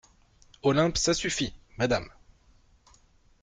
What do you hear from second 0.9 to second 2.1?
Ça suffit, Madame…